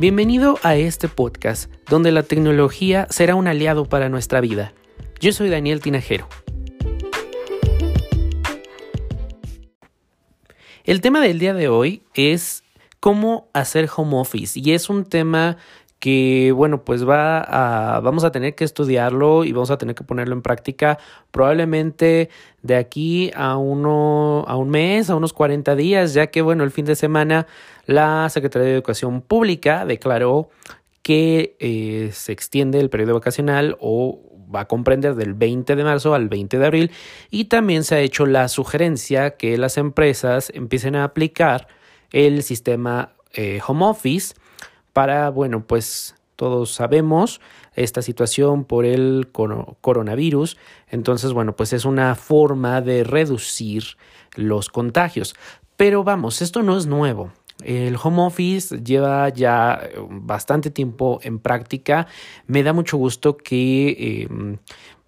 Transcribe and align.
Bienvenido 0.00 0.58
a 0.62 0.76
este 0.76 1.08
podcast, 1.08 1.70
donde 1.90 2.10
la 2.10 2.22
tecnología 2.22 3.06
será 3.10 3.34
un 3.34 3.46
aliado 3.46 3.84
para 3.84 4.08
nuestra 4.08 4.40
vida. 4.40 4.72
Yo 5.20 5.30
soy 5.30 5.50
Daniel 5.50 5.82
Tinajero. 5.82 6.26
El 10.84 11.02
tema 11.02 11.20
del 11.20 11.38
día 11.38 11.52
de 11.52 11.68
hoy 11.68 12.02
es 12.14 12.64
cómo 12.98 13.50
hacer 13.52 13.90
home 13.94 14.16
office 14.16 14.58
y 14.58 14.72
es 14.72 14.88
un 14.88 15.04
tema 15.04 15.58
que 16.00 16.52
bueno, 16.56 16.82
pues 16.82 17.06
va 17.06 17.40
a, 17.42 18.00
vamos 18.00 18.24
a 18.24 18.32
tener 18.32 18.54
que 18.54 18.64
estudiarlo 18.64 19.44
y 19.44 19.52
vamos 19.52 19.70
a 19.70 19.76
tener 19.76 19.94
que 19.94 20.02
ponerlo 20.02 20.34
en 20.34 20.40
práctica 20.40 20.98
probablemente 21.30 22.30
de 22.62 22.76
aquí 22.76 23.30
a 23.36 23.58
uno, 23.58 24.44
a 24.48 24.56
un 24.56 24.70
mes, 24.70 25.10
a 25.10 25.14
unos 25.14 25.34
40 25.34 25.76
días, 25.76 26.14
ya 26.14 26.28
que 26.28 26.40
bueno, 26.40 26.64
el 26.64 26.70
fin 26.70 26.86
de 26.86 26.96
semana 26.96 27.46
la 27.84 28.28
Secretaría 28.30 28.68
de 28.68 28.74
Educación 28.74 29.20
Pública 29.20 29.84
declaró 29.84 30.48
que 31.02 31.56
eh, 31.60 32.10
se 32.12 32.32
extiende 32.32 32.80
el 32.80 32.88
periodo 32.88 33.14
vacacional 33.14 33.76
o 33.78 34.20
va 34.54 34.60
a 34.60 34.68
comprender 34.68 35.14
del 35.14 35.34
20 35.34 35.76
de 35.76 35.84
marzo 35.84 36.14
al 36.14 36.28
20 36.28 36.58
de 36.58 36.66
abril. 36.66 36.90
Y 37.30 37.44
también 37.44 37.84
se 37.84 37.96
ha 37.96 38.00
hecho 38.00 38.26
la 38.26 38.48
sugerencia 38.48 39.36
que 39.36 39.56
las 39.58 39.76
empresas 39.76 40.50
empiecen 40.54 40.96
a 40.96 41.04
aplicar 41.04 41.68
el 42.10 42.42
sistema 42.42 43.12
eh, 43.32 43.60
home 43.66 43.84
office 43.84 44.34
para, 44.92 45.30
bueno, 45.30 45.64
pues 45.66 46.14
todos 46.36 46.72
sabemos 46.72 47.40
esta 47.74 48.02
situación 48.02 48.64
por 48.64 48.84
el 48.84 49.28
coronavirus. 49.80 50.56
Entonces, 50.88 51.32
bueno, 51.32 51.54
pues 51.54 51.72
es 51.72 51.84
una 51.84 52.14
forma 52.14 52.80
de 52.80 53.04
reducir 53.04 53.84
los 54.36 54.68
contagios. 54.68 55.34
Pero 55.76 56.02
vamos, 56.04 56.42
esto 56.42 56.62
no 56.62 56.76
es 56.78 56.86
nuevo. 56.86 57.32
El 57.62 57.96
home 58.02 58.22
office 58.22 58.82
lleva 58.82 59.28
ya 59.28 59.80
bastante 60.08 60.70
tiempo 60.70 61.20
en 61.22 61.38
práctica. 61.38 62.06
Me 62.46 62.62
da 62.62 62.72
mucho 62.72 62.96
gusto 62.96 63.36
que 63.36 64.26
em, 64.28 64.56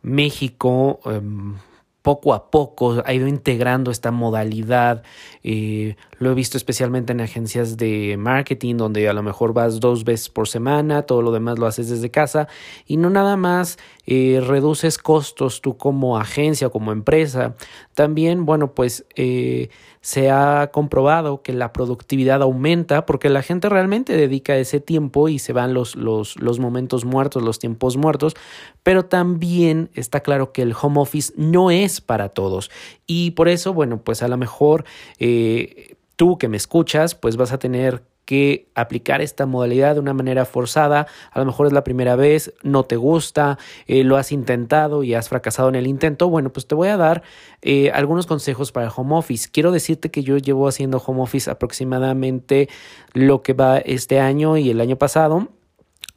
México 0.02 1.00
em, 1.06 1.56
poco 2.02 2.34
a 2.34 2.50
poco 2.50 3.02
ha 3.04 3.14
ido 3.14 3.26
integrando 3.26 3.90
esta 3.90 4.10
modalidad. 4.10 5.02
Eh, 5.42 5.96
lo 6.18 6.30
he 6.30 6.34
visto 6.34 6.56
especialmente 6.56 7.12
en 7.12 7.20
agencias 7.20 7.76
de 7.76 8.16
marketing, 8.18 8.76
donde 8.76 9.08
a 9.08 9.12
lo 9.12 9.22
mejor 9.22 9.54
vas 9.54 9.80
dos 9.80 10.04
veces 10.04 10.28
por 10.28 10.48
semana, 10.48 11.02
todo 11.02 11.22
lo 11.22 11.32
demás 11.32 11.58
lo 11.58 11.66
haces 11.66 11.88
desde 11.88 12.10
casa 12.10 12.48
y 12.86 12.96
no 12.96 13.08
nada 13.08 13.36
más 13.36 13.78
reduces 14.06 14.98
costos 14.98 15.60
tú 15.60 15.76
como 15.76 16.18
agencia 16.18 16.68
como 16.68 16.92
empresa. 16.92 17.54
También, 17.94 18.44
bueno, 18.44 18.74
pues 18.74 19.04
eh, 19.14 19.68
se 20.00 20.30
ha 20.30 20.70
comprobado 20.72 21.42
que 21.42 21.52
la 21.52 21.72
productividad 21.72 22.42
aumenta 22.42 23.06
porque 23.06 23.30
la 23.30 23.42
gente 23.42 23.68
realmente 23.68 24.16
dedica 24.16 24.56
ese 24.56 24.80
tiempo 24.80 25.28
y 25.28 25.38
se 25.38 25.52
van 25.52 25.74
los, 25.74 25.94
los, 25.94 26.36
los 26.40 26.58
momentos 26.58 27.04
muertos, 27.04 27.42
los 27.42 27.60
tiempos 27.60 27.96
muertos, 27.96 28.34
pero 28.82 29.04
también 29.04 29.90
está 29.94 30.20
claro 30.20 30.52
que 30.52 30.62
el 30.62 30.74
home 30.80 31.00
office 31.00 31.32
no 31.36 31.70
es 31.70 32.00
para 32.00 32.28
todos 32.28 32.70
y 33.06 33.30
por 33.32 33.48
eso, 33.48 33.72
bueno, 33.72 34.02
pues 34.02 34.22
a 34.22 34.28
lo 34.28 34.36
mejor 34.36 34.84
eh, 35.18 35.96
tú 36.16 36.36
que 36.36 36.48
me 36.48 36.56
escuchas, 36.56 37.14
pues 37.14 37.36
vas 37.36 37.52
a 37.52 37.58
tener 37.58 38.02
que 38.24 38.68
aplicar 38.74 39.20
esta 39.20 39.46
modalidad 39.46 39.94
de 39.94 40.00
una 40.00 40.14
manera 40.14 40.44
forzada. 40.44 41.06
A 41.30 41.38
lo 41.38 41.44
mejor 41.44 41.66
es 41.66 41.72
la 41.72 41.84
primera 41.84 42.16
vez, 42.16 42.54
no 42.62 42.84
te 42.84 42.96
gusta, 42.96 43.58
eh, 43.86 44.04
lo 44.04 44.16
has 44.16 44.32
intentado 44.32 45.02
y 45.02 45.14
has 45.14 45.28
fracasado 45.28 45.68
en 45.68 45.74
el 45.74 45.86
intento. 45.86 46.28
Bueno, 46.28 46.52
pues 46.52 46.66
te 46.66 46.74
voy 46.74 46.88
a 46.88 46.96
dar 46.96 47.22
eh, 47.62 47.90
algunos 47.90 48.26
consejos 48.26 48.72
para 48.72 48.86
el 48.86 48.92
home 48.94 49.16
office. 49.16 49.48
Quiero 49.52 49.72
decirte 49.72 50.10
que 50.10 50.22
yo 50.22 50.38
llevo 50.38 50.68
haciendo 50.68 51.02
home 51.04 51.22
office 51.22 51.50
aproximadamente 51.50 52.68
lo 53.12 53.42
que 53.42 53.52
va 53.52 53.78
este 53.78 54.20
año 54.20 54.56
y 54.56 54.70
el 54.70 54.80
año 54.80 54.96
pasado. 54.96 55.48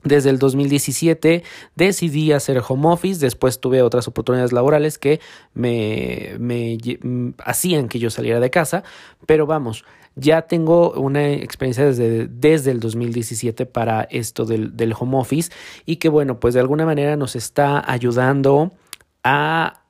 Desde 0.05 0.29
el 0.29 0.37
2017 0.37 1.43
decidí 1.75 2.31
hacer 2.31 2.61
home 2.65 2.87
office, 2.89 3.19
después 3.19 3.59
tuve 3.59 3.81
otras 3.81 4.07
oportunidades 4.07 4.53
laborales 4.53 4.99
que 4.99 5.19
me, 5.55 6.35
me 6.39 6.77
hacían 7.43 7.89
que 7.89 7.97
yo 7.97 8.11
saliera 8.11 8.39
de 8.39 8.51
casa, 8.51 8.83
pero 9.25 9.47
vamos, 9.47 9.83
ya 10.15 10.43
tengo 10.43 10.91
una 10.91 11.31
experiencia 11.31 11.85
desde, 11.85 12.27
desde 12.27 12.69
el 12.69 12.79
2017 12.79 13.65
para 13.65 14.03
esto 14.03 14.45
del, 14.45 14.77
del 14.77 14.93
home 14.97 15.17
office 15.17 15.51
y 15.85 15.95
que 15.95 16.07
bueno, 16.07 16.39
pues 16.39 16.53
de 16.53 16.59
alguna 16.59 16.85
manera 16.85 17.17
nos 17.17 17.35
está 17.35 17.83
ayudando 17.91 18.71
a 19.23 19.84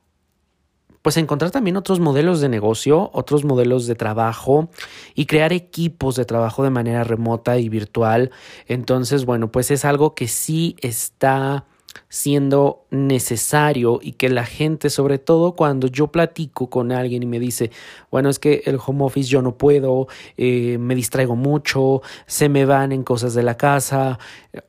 pues 1.06 1.18
encontrar 1.18 1.52
también 1.52 1.78
otros 1.78 2.00
modelos 2.00 2.42
de 2.42 2.50
negocio, 2.50 3.12
otros 3.14 3.46
modelos 3.46 3.86
de 3.86 3.94
trabajo 3.94 4.70
y 5.14 5.28
crear 5.28 5.54
equipos 5.54 6.16
de 6.16 6.26
trabajo 6.26 6.64
de 6.64 6.72
manera 6.72 7.04
remota 7.04 7.60
y 7.60 7.70
virtual. 7.70 8.32
Entonces, 8.66 9.24
bueno, 9.24 9.52
pues 9.52 9.70
es 9.70 9.86
algo 9.86 10.16
que 10.16 10.28
sí 10.28 10.76
está 10.80 11.68
siendo 12.10 12.88
necesario 12.90 14.00
y 14.02 14.14
que 14.14 14.30
la 14.30 14.46
gente, 14.46 14.90
sobre 14.90 15.20
todo 15.20 15.52
cuando 15.52 15.86
yo 15.86 16.08
platico 16.08 16.72
con 16.72 16.92
alguien 16.92 17.22
y 17.22 17.28
me 17.28 17.40
dice, 17.40 17.70
bueno, 18.10 18.30
es 18.30 18.40
que 18.40 18.64
el 18.66 18.80
home 18.84 19.06
office 19.06 19.30
yo 19.30 19.44
no 19.44 19.60
puedo, 19.60 20.08
eh, 20.38 20.80
me 20.80 20.96
distraigo 20.96 21.36
mucho, 21.36 22.02
se 22.26 22.50
me 22.50 22.66
van 22.66 22.92
en 22.94 23.04
cosas 23.04 23.36
de 23.36 23.44
la 23.44 23.58
casa. 23.58 24.18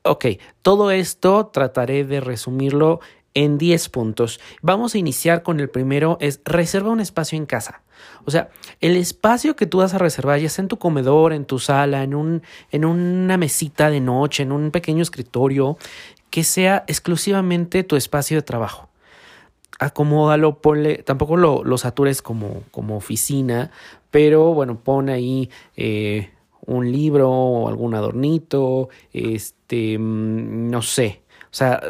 Ok, 0.02 0.26
todo 0.60 0.90
esto 0.90 1.46
trataré 1.46 2.04
de 2.04 2.20
resumirlo 2.20 3.00
en 3.36 3.58
10 3.58 3.90
puntos. 3.90 4.40
Vamos 4.62 4.94
a 4.94 4.98
iniciar 4.98 5.42
con 5.42 5.60
el 5.60 5.68
primero, 5.68 6.16
es 6.20 6.40
reserva 6.46 6.90
un 6.90 7.00
espacio 7.00 7.36
en 7.36 7.44
casa. 7.44 7.82
O 8.24 8.30
sea, 8.30 8.48
el 8.80 8.96
espacio 8.96 9.56
que 9.56 9.66
tú 9.66 9.78
vas 9.78 9.92
a 9.92 9.98
reservar, 9.98 10.40
ya 10.40 10.48
sea 10.48 10.62
en 10.62 10.68
tu 10.68 10.78
comedor, 10.78 11.34
en 11.34 11.44
tu 11.44 11.58
sala, 11.58 12.02
en, 12.02 12.14
un, 12.14 12.42
en 12.72 12.86
una 12.86 13.36
mesita 13.36 13.90
de 13.90 14.00
noche, 14.00 14.42
en 14.42 14.52
un 14.52 14.70
pequeño 14.70 15.02
escritorio, 15.02 15.76
que 16.30 16.44
sea 16.44 16.84
exclusivamente 16.86 17.84
tu 17.84 17.96
espacio 17.96 18.38
de 18.38 18.42
trabajo. 18.42 18.88
Acomódalo, 19.78 20.62
ponle, 20.62 21.02
tampoco 21.02 21.36
lo, 21.36 21.62
lo 21.62 21.76
satures 21.76 22.22
como, 22.22 22.62
como 22.70 22.96
oficina, 22.96 23.70
pero 24.10 24.54
bueno, 24.54 24.80
pon 24.82 25.10
ahí 25.10 25.50
eh, 25.76 26.30
un 26.64 26.90
libro 26.90 27.30
o 27.30 27.68
algún 27.68 27.94
adornito, 27.94 28.88
este, 29.12 29.98
mm, 29.98 30.70
no 30.70 30.80
sé, 30.80 31.22
o 31.44 31.54
sea, 31.56 31.80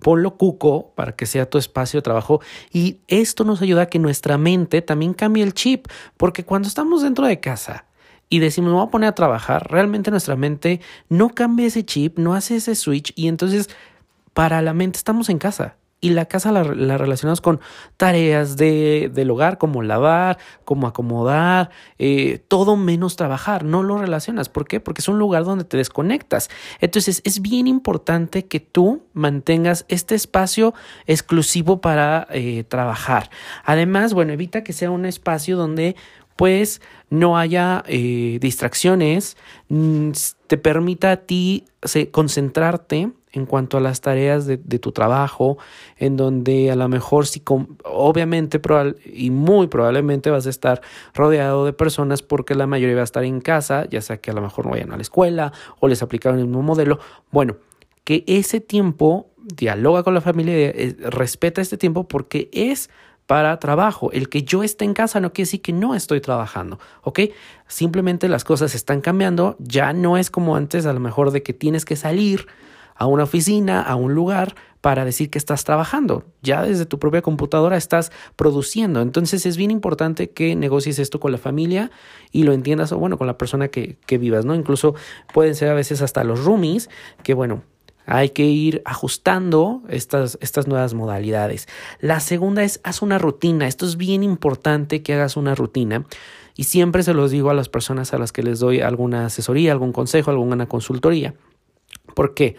ponlo 0.00 0.36
cuco 0.36 0.92
para 0.94 1.12
que 1.12 1.26
sea 1.26 1.48
tu 1.48 1.58
espacio 1.58 1.98
de 1.98 2.02
trabajo 2.02 2.40
y 2.72 2.98
esto 3.08 3.44
nos 3.44 3.62
ayuda 3.62 3.82
a 3.82 3.86
que 3.86 3.98
nuestra 3.98 4.38
mente 4.38 4.82
también 4.82 5.14
cambie 5.14 5.44
el 5.44 5.54
chip, 5.54 5.86
porque 6.16 6.44
cuando 6.44 6.68
estamos 6.68 7.02
dentro 7.02 7.26
de 7.26 7.40
casa 7.40 7.86
y 8.28 8.38
decimos, 8.38 8.70
me 8.70 8.76
voy 8.76 8.86
a 8.86 8.90
poner 8.90 9.08
a 9.08 9.14
trabajar, 9.14 9.70
realmente 9.70 10.10
nuestra 10.10 10.36
mente 10.36 10.80
no 11.08 11.30
cambia 11.30 11.66
ese 11.66 11.84
chip, 11.84 12.18
no 12.18 12.34
hace 12.34 12.56
ese 12.56 12.74
switch 12.74 13.12
y 13.16 13.28
entonces 13.28 13.68
para 14.34 14.62
la 14.62 14.72
mente 14.72 14.96
estamos 14.96 15.28
en 15.28 15.38
casa. 15.38 15.76
Y 16.00 16.10
la 16.10 16.24
casa 16.24 16.50
la, 16.50 16.62
relacionamos 16.62 17.40
con 17.40 17.60
tareas 17.96 18.56
de, 18.56 19.10
del 19.12 19.30
hogar, 19.30 19.58
como 19.58 19.82
lavar, 19.82 20.38
como 20.64 20.86
acomodar, 20.86 21.70
eh, 21.98 22.42
todo 22.48 22.76
menos 22.76 23.16
trabajar. 23.16 23.64
No 23.64 23.82
lo 23.82 23.98
relacionas. 23.98 24.48
¿Por 24.48 24.66
qué? 24.66 24.80
Porque 24.80 25.02
es 25.02 25.08
un 25.08 25.18
lugar 25.18 25.44
donde 25.44 25.64
te 25.64 25.76
desconectas. 25.76 26.48
Entonces 26.80 27.20
es 27.24 27.42
bien 27.42 27.66
importante 27.66 28.46
que 28.46 28.60
tú 28.60 29.02
mantengas 29.12 29.84
este 29.88 30.14
espacio 30.14 30.72
exclusivo 31.06 31.82
para 31.82 32.26
eh, 32.30 32.64
trabajar. 32.64 33.28
Además, 33.64 34.14
bueno, 34.14 34.32
evita 34.32 34.64
que 34.64 34.72
sea 34.72 34.90
un 34.90 35.04
espacio 35.04 35.56
donde 35.56 35.96
pues 36.36 36.80
no 37.10 37.36
haya 37.36 37.84
eh, 37.86 38.38
distracciones, 38.40 39.36
mm, 39.68 40.12
te 40.46 40.56
permita 40.56 41.12
a 41.12 41.16
ti 41.18 41.66
concentrarte 42.12 43.10
en 43.32 43.46
cuanto 43.46 43.76
a 43.76 43.80
las 43.80 44.00
tareas 44.00 44.46
de, 44.46 44.56
tu 44.56 44.92
trabajo, 44.92 45.58
en 45.96 46.16
donde 46.16 46.70
a 46.70 46.76
lo 46.76 46.88
mejor 46.88 47.26
sí, 47.26 47.42
obviamente 47.84 48.60
y 49.04 49.30
muy 49.30 49.68
probablemente 49.68 50.30
vas 50.30 50.46
a 50.46 50.50
estar 50.50 50.80
rodeado 51.14 51.64
de 51.64 51.72
personas 51.72 52.22
porque 52.22 52.54
la 52.54 52.66
mayoría 52.66 52.96
va 52.96 53.02
a 53.02 53.04
estar 53.04 53.24
en 53.24 53.40
casa, 53.40 53.86
ya 53.88 54.00
sea 54.00 54.16
que 54.18 54.30
a 54.30 54.34
lo 54.34 54.42
mejor 54.42 54.66
no 54.66 54.72
vayan 54.72 54.92
a 54.92 54.96
la 54.96 55.02
escuela 55.02 55.52
o 55.78 55.88
les 55.88 56.02
aplicaron 56.02 56.38
el 56.38 56.46
mismo 56.46 56.62
modelo. 56.62 56.98
Bueno, 57.30 57.56
que 58.04 58.24
ese 58.26 58.60
tiempo 58.60 59.28
dialoga 59.36 60.02
con 60.02 60.14
la 60.14 60.20
familia, 60.20 60.54
eh, 60.54 60.96
respeta 61.00 61.60
este 61.60 61.76
tiempo 61.76 62.08
porque 62.08 62.48
es 62.52 62.90
para 63.26 63.56
trabajo. 63.60 64.10
El 64.10 64.28
que 64.28 64.42
yo 64.42 64.64
esté 64.64 64.84
en 64.84 64.92
casa 64.92 65.20
no 65.20 65.32
quiere 65.32 65.46
decir 65.46 65.62
que 65.62 65.72
no 65.72 65.94
estoy 65.94 66.20
trabajando, 66.20 66.80
¿ok? 67.02 67.20
Simplemente 67.68 68.28
las 68.28 68.42
cosas 68.42 68.74
están 68.74 69.00
cambiando, 69.00 69.54
ya 69.60 69.92
no 69.92 70.16
es 70.16 70.30
como 70.30 70.56
antes, 70.56 70.84
a 70.84 70.92
lo 70.92 70.98
mejor 70.98 71.30
de 71.30 71.44
que 71.44 71.52
tienes 71.52 71.84
que 71.84 71.94
salir 71.94 72.48
a 73.00 73.06
una 73.06 73.24
oficina, 73.24 73.80
a 73.80 73.96
un 73.96 74.14
lugar 74.14 74.54
para 74.82 75.06
decir 75.06 75.30
que 75.30 75.38
estás 75.38 75.64
trabajando. 75.64 76.26
Ya 76.42 76.62
desde 76.62 76.84
tu 76.84 76.98
propia 76.98 77.22
computadora 77.22 77.78
estás 77.78 78.12
produciendo. 78.36 79.00
Entonces 79.00 79.46
es 79.46 79.56
bien 79.56 79.70
importante 79.70 80.30
que 80.30 80.54
negocies 80.54 80.98
esto 80.98 81.18
con 81.18 81.32
la 81.32 81.38
familia 81.38 81.90
y 82.30 82.42
lo 82.42 82.52
entiendas, 82.52 82.92
o 82.92 82.98
bueno, 82.98 83.16
con 83.16 83.26
la 83.26 83.38
persona 83.38 83.68
que, 83.68 83.96
que 84.04 84.18
vivas, 84.18 84.44
¿no? 84.44 84.54
Incluso 84.54 84.94
pueden 85.32 85.54
ser 85.54 85.70
a 85.70 85.74
veces 85.74 86.02
hasta 86.02 86.24
los 86.24 86.44
roomies, 86.44 86.90
que 87.22 87.32
bueno, 87.32 87.62
hay 88.04 88.30
que 88.30 88.44
ir 88.44 88.82
ajustando 88.84 89.80
estas, 89.88 90.36
estas 90.42 90.68
nuevas 90.68 90.92
modalidades. 90.92 91.68
La 92.00 92.20
segunda 92.20 92.64
es 92.64 92.80
haz 92.84 93.00
una 93.00 93.16
rutina. 93.16 93.66
Esto 93.66 93.86
es 93.86 93.96
bien 93.96 94.22
importante 94.22 95.02
que 95.02 95.14
hagas 95.14 95.38
una 95.38 95.54
rutina. 95.54 96.04
Y 96.54 96.64
siempre 96.64 97.02
se 97.02 97.14
los 97.14 97.30
digo 97.30 97.48
a 97.48 97.54
las 97.54 97.70
personas 97.70 98.12
a 98.12 98.18
las 98.18 98.30
que 98.30 98.42
les 98.42 98.58
doy 98.58 98.82
alguna 98.82 99.24
asesoría, 99.24 99.72
algún 99.72 99.92
consejo, 99.92 100.30
alguna 100.30 100.66
consultoría. 100.66 101.32
¿Por 102.14 102.34
qué? 102.34 102.56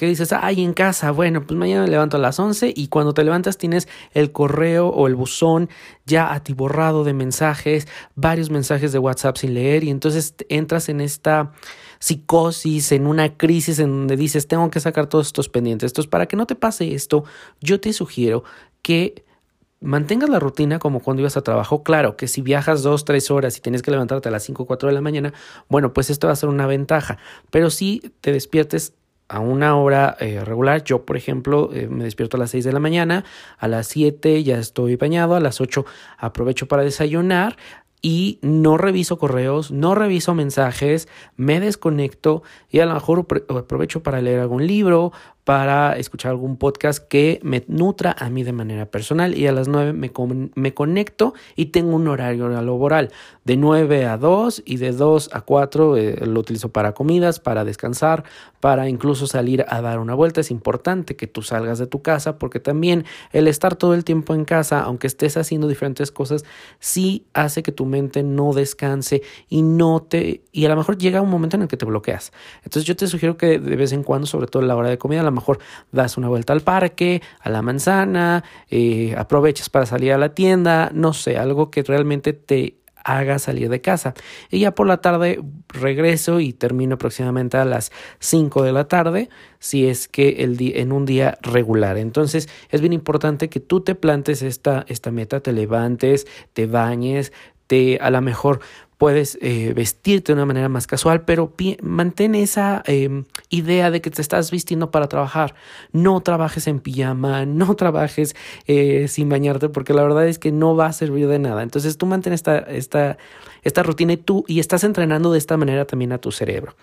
Dices, 0.00 0.32
ay, 0.32 0.62
en 0.62 0.74
casa, 0.74 1.10
bueno, 1.10 1.42
pues 1.42 1.58
mañana 1.58 1.84
me 1.84 1.90
levanto 1.90 2.16
a 2.16 2.20
las 2.20 2.38
11 2.38 2.72
y 2.76 2.88
cuando 2.88 3.14
te 3.14 3.24
levantas 3.24 3.56
tienes 3.56 3.88
el 4.12 4.30
correo 4.30 4.88
o 4.88 5.06
el 5.06 5.14
buzón 5.14 5.70
ya 6.04 6.32
atiborrado 6.34 7.02
de 7.02 7.14
mensajes, 7.14 7.88
varios 8.14 8.50
mensajes 8.50 8.92
de 8.92 8.98
WhatsApp 8.98 9.36
sin 9.36 9.54
leer 9.54 9.84
y 9.84 9.90
entonces 9.90 10.34
entras 10.48 10.88
en 10.88 11.00
esta 11.00 11.52
psicosis, 11.98 12.92
en 12.92 13.06
una 13.06 13.36
crisis 13.36 13.78
en 13.78 13.90
donde 13.90 14.16
dices, 14.16 14.46
tengo 14.46 14.70
que 14.70 14.80
sacar 14.80 15.06
todos 15.06 15.28
estos 15.28 15.48
pendientes. 15.48 15.92
Entonces, 15.92 16.10
para 16.10 16.26
que 16.26 16.36
no 16.36 16.46
te 16.46 16.54
pase 16.56 16.94
esto, 16.94 17.24
yo 17.60 17.80
te 17.80 17.92
sugiero 17.92 18.44
que 18.82 19.24
mantengas 19.80 20.28
la 20.28 20.38
rutina 20.38 20.78
como 20.78 21.00
cuando 21.00 21.20
ibas 21.22 21.36
a 21.36 21.42
trabajo. 21.42 21.82
Claro 21.82 22.16
que 22.16 22.28
si 22.28 22.42
viajas 22.42 22.82
dos, 22.82 23.04
tres 23.04 23.30
horas 23.30 23.56
y 23.56 23.60
tienes 23.60 23.82
que 23.82 23.90
levantarte 23.90 24.28
a 24.28 24.32
las 24.32 24.44
5 24.44 24.62
o 24.62 24.66
4 24.66 24.88
de 24.88 24.94
la 24.94 25.00
mañana, 25.00 25.32
bueno, 25.68 25.92
pues 25.92 26.10
esto 26.10 26.26
va 26.26 26.34
a 26.34 26.36
ser 26.36 26.48
una 26.48 26.66
ventaja. 26.66 27.18
Pero 27.50 27.70
si 27.70 28.12
te 28.20 28.32
despiertes 28.32 28.94
a 29.30 29.38
una 29.38 29.76
hora 29.76 30.16
eh, 30.18 30.44
regular. 30.44 30.82
Yo, 30.82 31.06
por 31.06 31.16
ejemplo, 31.16 31.70
eh, 31.72 31.86
me 31.88 32.04
despierto 32.04 32.36
a 32.36 32.40
las 32.40 32.50
6 32.50 32.64
de 32.64 32.72
la 32.72 32.80
mañana, 32.80 33.24
a 33.58 33.68
las 33.68 33.86
7 33.86 34.42
ya 34.42 34.58
estoy 34.58 34.96
bañado, 34.96 35.36
a 35.36 35.40
las 35.40 35.60
8 35.60 35.86
aprovecho 36.18 36.66
para 36.66 36.82
desayunar 36.82 37.56
y 38.02 38.38
no 38.42 38.76
reviso 38.76 39.18
correos, 39.18 39.70
no 39.70 39.94
reviso 39.94 40.34
mensajes, 40.34 41.06
me 41.36 41.60
desconecto 41.60 42.42
y 42.70 42.80
a 42.80 42.86
lo 42.86 42.94
mejor 42.94 43.26
aprovecho 43.48 44.02
para 44.02 44.20
leer 44.20 44.40
algún 44.40 44.66
libro, 44.66 45.12
para 45.44 45.96
escuchar 45.96 46.30
algún 46.30 46.56
podcast 46.56 47.06
que 47.06 47.40
me 47.42 47.64
nutra 47.66 48.14
a 48.18 48.30
mí 48.30 48.42
de 48.42 48.52
manera 48.52 48.86
personal 48.86 49.36
y 49.36 49.46
a 49.46 49.52
las 49.52 49.68
9 49.68 49.92
me, 49.92 50.10
me 50.54 50.74
conecto 50.74 51.34
y 51.56 51.66
tengo 51.66 51.96
un 51.96 52.08
horario 52.08 52.48
laboral 52.48 53.10
de 53.44 53.56
9 53.56 54.06
a 54.06 54.16
2 54.16 54.62
y 54.64 54.76
de 54.76 54.92
2 54.92 55.30
a 55.32 55.40
4 55.40 55.96
eh, 55.96 56.26
lo 56.26 56.40
utilizo 56.40 56.70
para 56.70 56.92
comidas, 56.92 57.40
para 57.40 57.64
descansar, 57.64 58.24
para 58.60 58.88
incluso 58.88 59.26
salir 59.26 59.64
a 59.68 59.80
dar 59.80 59.98
una 59.98 60.14
vuelta. 60.14 60.40
Es 60.40 60.50
importante 60.50 61.16
que 61.16 61.26
tú 61.26 61.42
salgas 61.42 61.78
de 61.78 61.86
tu 61.86 62.02
casa 62.02 62.38
porque 62.38 62.60
también 62.60 63.04
el 63.32 63.48
estar 63.48 63.76
todo 63.76 63.94
el 63.94 64.04
tiempo 64.04 64.34
en 64.34 64.44
casa, 64.44 64.82
aunque 64.82 65.06
estés 65.06 65.36
haciendo 65.36 65.68
diferentes 65.68 66.12
cosas, 66.12 66.44
sí 66.78 67.26
hace 67.32 67.62
que 67.62 67.72
tu 67.72 67.86
mente 67.86 68.22
no 68.22 68.52
descanse 68.52 69.22
y 69.48 69.62
no 69.62 70.02
te 70.02 70.42
y 70.52 70.66
a 70.66 70.68
lo 70.68 70.76
mejor 70.76 70.98
llega 70.98 71.20
un 71.20 71.30
momento 71.30 71.56
en 71.56 71.62
el 71.62 71.68
que 71.68 71.76
te 71.76 71.86
bloqueas. 71.86 72.32
Entonces 72.58 72.84
yo 72.84 72.96
te 72.96 73.06
sugiero 73.06 73.36
que 73.36 73.58
de 73.58 73.76
vez 73.76 73.92
en 73.92 74.02
cuando, 74.02 74.26
sobre 74.26 74.46
todo 74.46 74.62
en 74.62 74.68
la 74.68 74.76
hora 74.76 74.88
de 74.88 74.98
comida, 74.98 75.20
a 75.20 75.29
lo 75.30 75.36
mejor 75.36 75.58
das 75.92 76.16
una 76.16 76.28
vuelta 76.28 76.52
al 76.52 76.60
parque, 76.60 77.22
a 77.40 77.50
la 77.50 77.62
manzana, 77.62 78.44
eh, 78.68 79.14
aprovechas 79.16 79.70
para 79.70 79.86
salir 79.86 80.12
a 80.12 80.18
la 80.18 80.34
tienda, 80.34 80.90
no 80.92 81.12
sé, 81.12 81.38
algo 81.38 81.70
que 81.70 81.82
realmente 81.82 82.32
te 82.32 82.80
haga 83.04 83.38
salir 83.38 83.68
de 83.68 83.80
casa. 83.80 84.14
Y 84.50 84.60
ya 84.60 84.74
por 84.74 84.86
la 84.86 84.98
tarde 84.98 85.42
regreso 85.68 86.40
y 86.40 86.52
termino 86.52 86.94
aproximadamente 86.94 87.56
a 87.56 87.64
las 87.64 87.92
5 88.18 88.62
de 88.62 88.72
la 88.72 88.88
tarde, 88.88 89.28
si 89.58 89.86
es 89.86 90.08
que 90.08 90.44
el 90.44 90.58
en 90.60 90.92
un 90.92 91.06
día 91.06 91.38
regular. 91.42 91.96
Entonces 91.96 92.48
es 92.70 92.80
bien 92.80 92.92
importante 92.92 93.48
que 93.48 93.60
tú 93.60 93.80
te 93.80 93.94
plantes 93.94 94.42
esta, 94.42 94.84
esta 94.88 95.10
meta, 95.10 95.40
te 95.40 95.52
levantes, 95.52 96.26
te 96.52 96.66
bañes, 96.66 97.32
te 97.66 97.98
a 98.00 98.10
lo 98.10 98.20
mejor 98.20 98.60
puedes 99.00 99.38
eh, 99.40 99.72
vestirte 99.74 100.26
de 100.26 100.34
una 100.34 100.44
manera 100.44 100.68
más 100.68 100.86
casual, 100.86 101.22
pero 101.24 101.54
mantén 101.80 102.34
esa 102.34 102.82
em, 102.84 103.24
idea 103.48 103.90
de 103.90 104.02
que 104.02 104.10
te 104.10 104.20
estás 104.20 104.50
vistiendo 104.50 104.90
para 104.90 105.08
trabajar. 105.08 105.54
No 105.90 106.20
trabajes 106.20 106.66
en 106.66 106.80
pijama, 106.80 107.46
no 107.46 107.74
trabajes 107.76 108.36
eh, 108.66 109.08
sin 109.08 109.30
bañarte, 109.30 109.70
porque 109.70 109.94
la 109.94 110.02
verdad 110.02 110.28
es 110.28 110.38
que 110.38 110.52
no 110.52 110.76
va 110.76 110.84
a 110.84 110.92
servir 110.92 111.28
de 111.28 111.38
nada. 111.38 111.62
Entonces 111.62 111.96
tú 111.96 112.04
mantén 112.04 112.34
esta, 112.34 112.58
esta, 112.58 113.16
esta 113.62 113.82
rutina 113.82 114.12
y 114.12 114.18
tú 114.18 114.44
y 114.46 114.60
estás 114.60 114.84
entrenando 114.84 115.32
de 115.32 115.38
esta 115.38 115.56
manera 115.56 115.86
también 115.86 116.12
a 116.12 116.18
tu 116.18 116.30
cerebro. 116.30 116.76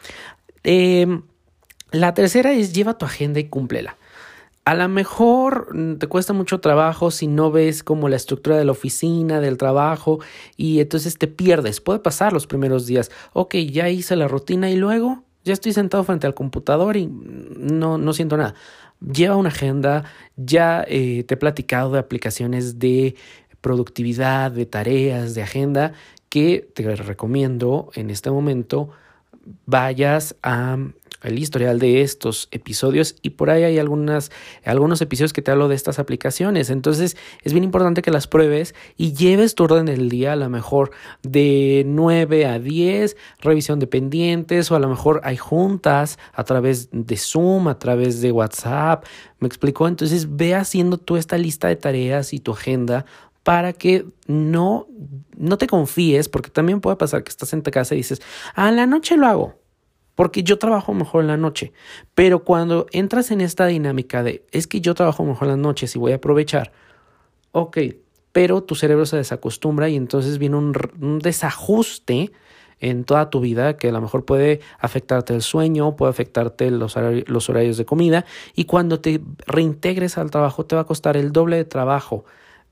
Em, 0.64 1.22
la 1.92 2.16
tercera 2.16 2.52
es 2.52 2.74
lleva 2.74 2.98
tu 2.98 3.06
agenda 3.06 3.40
y 3.40 3.44
cúmplela. 3.44 3.96
A 4.68 4.76
lo 4.76 4.90
mejor 4.90 5.74
mm, 5.74 5.96
te 5.96 6.08
cuesta 6.08 6.34
mucho 6.34 6.60
trabajo 6.60 7.10
si 7.10 7.28
no 7.28 7.52
ves 7.52 7.84
como 7.84 8.10
la 8.10 8.18
estructura 8.18 8.58
de 8.58 8.66
la 8.66 8.74
oficina, 8.74 9.40
del 9.40 9.56
trabajo, 9.56 10.20
y 10.58 10.82
entonces 10.82 11.18
te 11.18 11.28
pierdes. 11.30 11.80
Puede 11.80 12.00
pasar 12.00 12.34
los 12.34 12.48
primeros 12.48 12.86
días. 12.86 13.10
Ok, 13.32 13.56
ya 13.56 13.88
hice 13.88 14.18
la 14.18 14.28
rutina 14.28 14.70
y 14.70 14.76
luego 14.76 15.24
ya 15.46 15.54
estoy 15.54 15.72
sentado 15.72 16.04
frente 16.04 16.28
al 16.28 16.34
computador 16.34 16.98
y 16.98 17.08
no, 17.08 17.98
no 17.98 18.12
siento 18.12 18.36
nada. 18.36 18.56
Lleva 19.00 19.38
una 19.38 19.48
agenda, 19.48 20.04
ya 20.36 20.84
eh, 20.86 21.24
te 21.24 21.36
he 21.36 21.38
platicado 21.38 21.94
de 21.94 22.00
aplicaciones 22.00 22.78
de 22.78 23.16
productividad, 23.62 24.52
de 24.52 24.66
tareas, 24.66 25.34
de 25.34 25.44
agenda, 25.44 25.94
que 26.28 26.70
te 26.74 26.94
recomiendo 26.94 27.90
en 27.94 28.10
este 28.10 28.32
momento 28.32 28.90
vayas 29.66 30.36
a 30.44 30.78
el 31.24 31.40
historial 31.40 31.80
de 31.80 32.02
estos 32.02 32.48
episodios 32.52 33.16
y 33.22 33.32
por 33.32 33.50
ahí 33.50 33.64
hay 33.64 33.80
algunas, 33.80 34.32
algunos 34.64 35.02
episodios 35.02 35.34
que 35.34 35.42
te 35.42 35.52
hablo 35.52 35.68
de 35.68 35.76
estas 35.76 36.00
aplicaciones. 36.00 36.70
Entonces 36.70 37.18
es 37.44 37.54
bien 37.54 37.64
importante 37.64 38.02
que 38.02 38.12
las 38.12 38.28
pruebes 38.28 38.76
y 38.98 39.14
lleves 39.14 39.56
tu 39.56 39.64
orden 39.64 39.86
del 39.86 40.10
día 40.10 40.34
a 40.34 40.36
lo 40.36 40.50
mejor 40.50 40.92
de 41.24 41.84
9 41.88 42.46
a 42.46 42.60
10, 42.60 43.18
revisión 43.40 43.80
de 43.80 43.88
pendientes 43.88 44.72
o 44.72 44.76
a 44.76 44.80
lo 44.80 44.90
mejor 44.90 45.22
hay 45.24 45.38
juntas 45.38 46.20
a 46.34 46.44
través 46.44 46.90
de 46.92 47.18
Zoom, 47.18 47.68
a 47.68 47.80
través 47.80 48.22
de 48.22 48.32
WhatsApp. 48.32 49.06
¿Me 49.40 49.48
explicó? 49.48 49.88
Entonces 49.88 50.36
ve 50.36 50.56
haciendo 50.56 50.98
tú 50.98 51.18
esta 51.18 51.38
lista 51.38 51.68
de 51.68 51.76
tareas 51.76 52.34
y 52.34 52.40
tu 52.40 52.52
agenda 52.54 53.06
para 53.44 53.72
que 53.72 54.06
no, 54.28 54.88
no 55.38 55.58
te 55.58 55.68
confíes, 55.68 56.28
porque 56.28 56.50
también 56.50 56.82
puede 56.82 56.98
pasar 56.98 57.24
que 57.24 57.30
estás 57.30 57.54
en 57.54 57.64
tu 57.64 57.72
casa 57.72 57.96
y 57.96 58.00
dices, 58.00 58.22
a 58.54 58.72
la 58.72 58.86
noche 58.86 59.16
lo 59.16 59.26
hago 59.26 59.67
porque 60.18 60.42
yo 60.42 60.58
trabajo 60.58 60.96
mejor 60.96 61.22
en 61.22 61.28
la 61.28 61.38
noche. 61.38 61.74
Pero 62.16 62.44
cuando 62.44 62.88
entras 62.92 63.30
en 63.30 63.40
esta 63.40 63.68
dinámica 63.68 64.24
de, 64.24 64.44
es 64.52 64.66
que 64.66 64.82
yo 64.82 64.96
trabajo 64.96 65.24
mejor 65.24 65.44
en 65.44 65.50
las 65.52 65.60
noches 65.60 65.96
y 65.96 66.00
voy 66.00 66.12
a 66.12 66.16
aprovechar, 66.16 66.72
ok, 67.52 67.78
pero 68.32 68.64
tu 68.64 68.74
cerebro 68.74 69.06
se 69.06 69.16
desacostumbra 69.16 69.90
y 69.90 69.96
entonces 69.96 70.40
viene 70.40 70.56
un, 70.56 71.20
desajuste 71.20 72.32
en 72.80 73.04
toda 73.04 73.30
tu 73.30 73.42
vida 73.42 73.78
que 73.78 73.90
a 73.90 73.92
lo 73.92 74.02
mejor 74.02 74.26
puede 74.26 74.60
afectarte 74.80 75.36
el 75.36 75.44
sueño, 75.44 75.96
puede 75.96 76.10
afectarte 76.10 76.72
los 76.72 76.96
los 77.28 77.50
horarios 77.50 77.78
de 77.78 77.86
comida 77.86 78.26
y 78.56 78.66
cuando 78.66 79.00
te 79.00 79.22
reintegres 79.46 80.18
al 80.18 80.32
trabajo 80.32 80.66
te 80.66 80.76
va 80.76 80.82
a 80.82 80.86
costar 80.86 81.16
el 81.16 81.32
doble 81.32 81.58
de 81.58 81.66
trabajo 81.66 82.26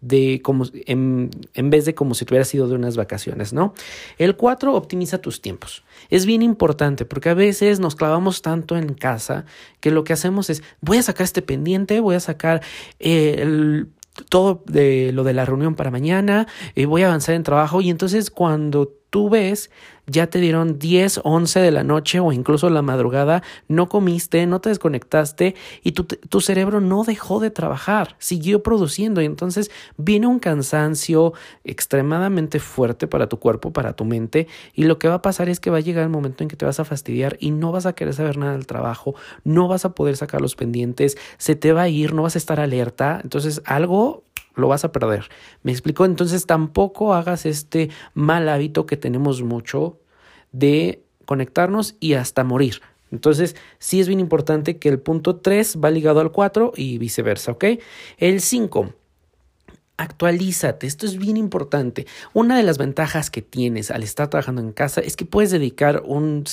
de 0.06 0.42
como 0.44 0.66
en, 0.86 1.32
en, 1.56 1.70
vez 1.72 1.86
de 1.86 1.96
como 1.96 2.14
si 2.14 2.26
hubieras 2.26 2.48
sido 2.48 2.68
de 2.68 2.76
unas 2.76 2.96
vacaciones, 2.96 3.54
¿no? 3.54 3.74
El 4.18 4.36
4, 4.36 4.74
optimiza 4.76 5.18
tus 5.18 5.42
tiempos. 5.42 5.84
Es 6.10 6.26
bien 6.28 6.44
importante 6.44 7.06
porque 7.06 7.30
a 7.30 7.34
veces 7.34 7.80
nos 7.80 7.96
clavamos 7.96 8.44
tanto 8.44 8.78
en 8.78 8.94
casa 8.94 9.46
que 9.80 9.90
lo 9.90 10.04
que 10.04 10.14
hacemos 10.14 10.50
es, 10.50 10.62
voy 10.80 11.00
a 11.00 11.04
sacar 11.04 11.24
este 11.24 11.42
pendiente, 11.42 12.00
voy 12.00 12.16
a 12.16 12.20
sacar 12.20 12.62
eh, 13.00 13.38
el, 13.40 13.88
todo 14.30 14.64
de 14.68 15.12
lo 15.12 15.24
de 15.24 15.34
la 15.34 15.44
reunión 15.44 15.74
para 15.74 15.90
mañana, 15.90 16.48
eh, 16.76 16.86
voy 16.86 17.02
a 17.02 17.08
avanzar 17.08 17.34
en 17.34 17.44
trabajo 17.44 17.82
y 17.82 17.90
entonces 17.90 18.30
cuando 18.30 18.94
tú 19.16 19.30
ves, 19.30 19.72
ya 20.08 20.28
te 20.28 20.42
dieron 20.42 20.78
10, 20.78 21.22
11 21.24 21.62
de 21.62 21.72
la 21.72 21.86
noche 21.86 22.20
o 22.20 22.34
incluso 22.34 22.70
la 22.70 22.82
madrugada, 22.82 23.44
no 23.70 23.88
comiste, 23.88 24.46
no 24.46 24.60
te 24.60 24.68
desconectaste 24.68 25.56
y 25.84 25.94
tu, 25.94 26.04
tu 26.04 26.42
cerebro 26.42 26.82
no 26.82 27.06
dejó 27.06 27.40
de 27.40 27.50
trabajar, 27.50 28.18
siguió 28.20 28.62
produciendo. 28.62 29.22
Y 29.22 29.26
entonces 29.26 29.72
viene 29.96 30.28
un 30.28 30.40
cansancio 30.40 31.32
extremadamente 31.64 32.60
fuerte 32.60 33.08
para 33.08 33.30
tu 33.30 33.40
cuerpo, 33.40 33.72
para 33.72 33.94
tu 33.94 34.04
mente 34.04 34.50
y 34.74 34.84
lo 34.84 35.00
que 35.00 35.08
va 35.08 35.14
a 35.14 35.22
pasar 35.22 35.48
es 35.48 35.62
que 35.62 35.70
va 35.70 35.78
a 35.78 35.80
llegar 35.80 36.04
el 36.04 36.10
momento 36.10 36.44
en 36.44 36.50
que 36.50 36.58
te 36.58 36.66
vas 36.66 36.82
a 36.82 36.84
fastidiar 36.84 37.38
y 37.40 37.52
no 37.52 37.72
vas 37.72 37.86
a 37.86 37.94
querer 37.94 38.16
saber 38.16 38.36
nada 38.36 38.52
del 38.52 38.68
trabajo, 38.68 39.16
no 39.46 39.70
vas 39.70 39.86
a 39.86 39.96
poder 39.96 40.18
sacar 40.18 40.42
los 40.42 40.58
pendientes, 40.58 41.18
se 41.38 41.56
te 41.56 41.72
va 41.72 41.84
a 41.84 41.88
ir, 41.88 42.14
no 42.14 42.24
vas 42.24 42.36
a 42.36 42.40
estar 42.40 42.60
alerta, 42.60 43.22
entonces 43.24 43.62
algo 43.64 44.25
lo 44.56 44.68
vas 44.68 44.86
a 44.86 44.92
perder. 44.92 45.30
¿Me 45.64 45.72
explico? 45.72 46.06
Entonces 46.06 46.46
tampoco 46.46 47.14
hagas 47.14 47.46
este 47.46 47.90
mal 48.14 48.50
hábito 48.50 48.86
que 48.86 48.98
tenemos 48.98 49.42
mucho 49.42 50.00
de 50.52 51.04
conectarnos 51.26 51.96
y 52.00 52.14
hasta 52.14 52.44
morir. 52.44 52.82
Entonces, 53.12 53.56
sí 53.80 54.00
es 54.00 54.08
bien 54.08 54.20
importante 54.20 54.78
que 54.78 54.90
el 54.90 55.00
punto 55.00 55.38
3 55.38 55.78
va 55.84 55.92
ligado 55.92 56.20
al 56.20 56.32
4 56.32 56.74
y 56.76 56.98
viceversa, 56.98 57.52
¿ok? 57.52 57.66
El 58.18 58.42
5 58.42 58.94
Actualízate, 59.98 60.88
esto 60.88 61.06
es 61.06 61.18
bien 61.18 61.38
importante. 61.38 62.06
Una 62.34 62.58
de 62.58 62.64
las 62.64 62.78
ventajas 62.78 63.30
que 63.30 63.42
tienes 63.42 63.92
al 63.92 64.04
estar 64.04 64.30
trabajando 64.30 64.60
en 64.60 64.74
casa 64.74 65.00
es 65.00 65.16
que 65.16 65.24
puedes 65.24 65.52
dedicar 65.52 66.04
un 66.06 66.44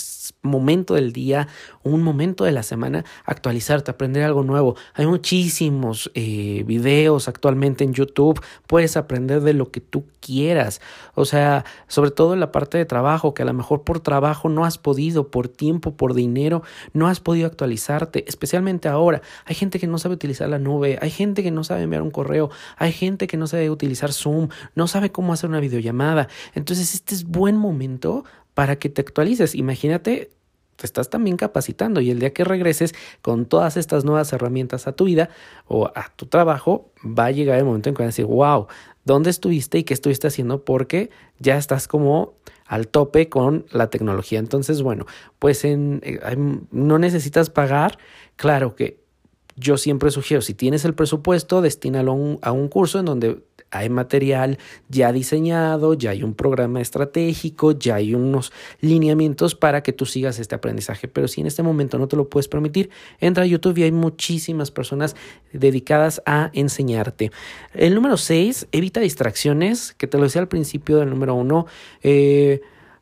momento 0.43 0.95
del 0.95 1.13
día, 1.13 1.49
un 1.83 2.03
momento 2.03 2.45
de 2.45 2.53
la 2.53 2.63
semana 2.63 3.05
a 3.25 3.33
actualizarte, 3.33 3.91
a 3.91 3.95
aprender 3.95 4.23
algo 4.23 4.45
nuevo. 4.45 4.77
Hay 4.95 5.07
muchísimos 5.07 6.09
eh, 6.15 6.63
videos 6.69 7.27
actualmente 7.27 7.83
en 7.83 7.95
YouTube, 7.95 8.41
puedes 8.69 8.97
aprender 8.97 9.41
de 9.41 9.55
lo 9.55 9.73
que 9.73 9.81
tú 9.81 10.05
quieras. 10.21 10.81
O 11.15 11.25
sea, 11.25 11.65
sobre 11.89 12.13
todo 12.13 12.35
en 12.35 12.41
la 12.41 12.53
parte 12.53 12.79
de 12.79 12.85
trabajo, 12.85 13.35
que 13.35 13.43
a 13.43 13.47
lo 13.47 13.55
mejor 13.55 13.83
por 13.83 13.99
trabajo 13.99 14.49
no 14.51 14.65
has 14.65 14.79
podido, 14.79 15.33
por 15.33 15.49
tiempo, 15.49 15.97
por 15.97 16.15
dinero, 16.15 16.63
no 16.93 17.09
has 17.09 17.19
podido 17.19 17.49
actualizarte, 17.49 18.25
especialmente 18.29 18.89
ahora. 18.89 19.21
Hay 19.47 19.57
gente 19.57 19.81
que 19.81 19.89
no 19.89 19.99
sabe 19.99 20.15
utilizar 20.15 20.49
la 20.49 20.61
nube, 20.61 20.99
hay 21.03 21.11
gente 21.11 21.43
que 21.43 21.51
no 21.51 21.65
sabe 21.65 21.83
enviar 21.83 22.03
un 22.03 22.13
correo, 22.13 22.51
hay 22.77 22.93
gente 22.93 23.27
que 23.27 23.32
que 23.33 23.39
no 23.39 23.47
sabe 23.47 23.71
utilizar 23.71 24.13
Zoom, 24.13 24.49
no 24.75 24.87
sabe 24.87 25.11
cómo 25.11 25.33
hacer 25.33 25.49
una 25.49 25.59
videollamada. 25.59 26.29
Entonces 26.55 26.93
este 26.93 27.15
es 27.15 27.25
buen 27.25 27.57
momento 27.57 28.27
para 28.53 28.77
que 28.77 28.91
te 28.91 29.01
actualices. 29.01 29.55
Imagínate 29.55 30.29
te 30.77 30.87
estás 30.87 31.09
también 31.09 31.37
capacitando 31.39 32.01
y 32.01 32.11
el 32.11 32.19
día 32.19 32.33
que 32.33 32.45
regreses 32.45 32.95
con 33.23 33.47
todas 33.47 33.77
estas 33.79 34.05
nuevas 34.05 34.33
herramientas 34.33 34.87
a 34.87 34.93
tu 34.93 35.05
vida 35.05 35.31
o 35.67 35.91
a 35.95 36.13
tu 36.15 36.27
trabajo, 36.27 36.91
va 37.03 37.27
a 37.27 37.31
llegar 37.31 37.59
el 37.59 37.65
momento 37.65 37.89
en 37.89 37.95
que 37.95 38.03
vas 38.03 38.09
a 38.09 38.15
decir, 38.15 38.27
wow, 38.27 38.67
¿dónde 39.05 39.31
estuviste 39.31 39.79
y 39.79 39.85
qué 39.85 39.95
estuviste 39.95 40.27
haciendo? 40.27 40.65
Porque 40.65 41.11
ya 41.39 41.57
estás 41.57 41.89
como 41.89 42.35
al 42.67 42.89
tope 42.89 43.29
con 43.29 43.65
la 43.71 43.89
tecnología. 43.89 44.39
Entonces, 44.39 44.83
bueno, 44.83 45.07
pues 45.39 45.65
en, 45.65 46.01
eh, 46.05 46.21
no 46.71 46.99
necesitas 46.99 47.49
pagar. 47.49 47.99
Claro 48.37 48.75
que 48.75 49.02
yo 49.57 49.77
siempre 49.77 50.11
sugiero, 50.11 50.43
si 50.43 50.55
tienes 50.55 50.85
el 50.85 50.95
presupuesto, 50.95 51.63
destínalo 51.63 52.39
a 52.43 52.53
un 52.53 52.69
curso 52.69 52.99
en 52.99 53.05
donde 53.05 53.43
hay 53.73 53.89
material 53.89 54.59
ya 54.89 55.13
diseñado, 55.13 55.95
ya 55.95 56.11
hay 56.11 56.23
un 56.23 56.35
programa 56.35 56.81
estratégico, 56.81 57.73
ya 57.73 57.97
hay 57.97 58.15
unos 58.15 58.53
lineamientos 58.81 59.55
para 59.55 59.83
que 59.83 59.93
tú 59.93 60.05
sigas 60.05 60.39
este 60.39 60.55
aprendizaje. 60.55 61.09
Pero 61.09 61.27
si 61.27 61.41
en 61.41 61.47
este 61.47 61.63
momento 61.63 61.99
no 61.99 62.07
te 62.07 62.17
lo 62.17 62.29
puedes 62.29 62.49
permitir, 62.49 62.91
entra 63.19 63.45
a 63.45 63.47
YouTube 63.47 63.79
y 63.79 63.85
hay 63.85 63.93
muchísimas 63.93 64.71
personas 64.71 65.17
dedicadas 65.53 66.23
a 66.27 66.51
enseñarte. 66.53 67.33
El 67.73 67.95
número 67.95 68.19
6, 68.19 68.69
evita 68.73 69.01
distracciones, 69.01 69.95
que 69.95 70.07
te 70.07 70.19
lo 70.19 70.25
decía 70.25 70.43
al 70.43 70.49
principio 70.49 70.99
del 70.99 71.09
número 71.09 71.35
1. 71.35 71.67
Eh, 72.03 72.61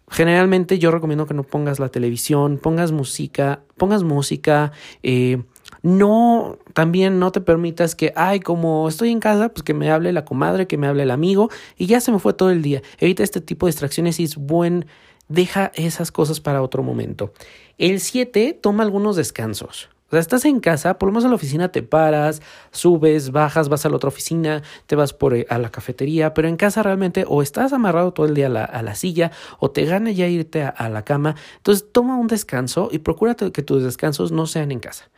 generalmente 0.09 0.79
yo 0.79 0.93
recomiendo 0.93 1.27
que 1.27 1.35
no 1.35 1.43
pongas 1.43 1.81
la 1.81 1.89
televisión, 1.89 2.59
pongas 2.59 2.93
música, 2.93 3.61
pongas 3.77 4.05
música, 4.05 4.71
eh, 5.03 5.43
no, 5.83 6.59
también 6.75 7.19
no 7.19 7.33
te 7.33 7.41
permitas 7.41 7.95
que, 7.95 8.13
ay, 8.17 8.41
como 8.41 8.89
estoy 8.89 9.11
en 9.11 9.21
casa, 9.21 9.49
pues 9.49 9.63
que 9.63 9.75
me 9.75 9.91
hable 9.91 10.13
la 10.13 10.25
comadre, 10.25 10.67
que 10.67 10.77
me 10.77 10.87
hable 10.87 11.05
el 11.05 11.11
amigo 11.11 11.51
y 11.77 11.87
ya 11.87 12.01
se 12.01 12.13
me 12.13 12.19
fue 12.19 12.35
todo 12.35 12.51
el 12.51 12.63
día. 12.63 12.83
Evita 12.99 13.23
este 13.23 13.41
tipo 13.41 13.67
de 13.67 13.73
distracciones 13.73 14.21
y 14.21 14.25
es 14.25 14.37
buen, 14.37 14.87
deja 15.29 15.73
esas 15.75 16.13
cosas 16.13 16.41
para 16.41 16.63
otro 16.63 16.83
momento. 16.83 17.33
El 17.79 18.01
7, 18.01 18.59
toma 18.61 18.83
algunos 18.83 19.17
descansos. 19.17 19.89
O 20.09 20.11
sea, 20.11 20.19
estás 20.19 20.45
en 20.45 20.59
casa, 20.59 20.99
por 20.99 21.07
lo 21.07 21.13
menos 21.13 21.25
en 21.25 21.31
la 21.31 21.37
oficina 21.37 21.71
te 21.71 21.85
paras, 21.85 22.43
subes, 22.73 23.31
bajas, 23.31 23.69
vas 23.69 23.87
a 23.87 23.89
la 23.89 23.97
otra 23.97 24.09
oficina, 24.09 24.61
te 24.87 24.97
vas 24.97 25.13
por 25.13 25.35
eh, 25.35 25.47
a 25.49 25.57
la 25.59 25.71
cafetería, 25.71 26.35
pero 26.35 26.49
en 26.49 26.57
casa 26.57 26.83
realmente 26.83 27.25
o 27.29 27.43
estás 27.43 27.73
amarrado 27.73 28.13
todo 28.13 28.27
el 28.27 28.35
día 28.35 28.49
a 28.49 28.83
la, 28.83 28.95
silla 28.97 29.31
o 29.61 29.71
te 29.71 29.85
gana 29.85 30.11
ya 30.11 30.27
irte 30.27 30.65
a, 30.65 30.89
la 30.89 31.05
cama. 31.05 31.37
Entonces 31.59 31.87
toma 31.93 32.17
un 32.17 32.27
descanso 32.27 32.89
y 32.91 32.99
procura 32.99 33.37
que 33.37 33.63
tus 33.63 33.85
descansos 33.85 34.33
no 34.33 34.47
sean 34.47 34.73
en 34.73 34.81
casa 34.81 35.11